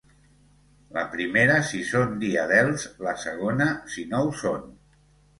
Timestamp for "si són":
1.71-2.15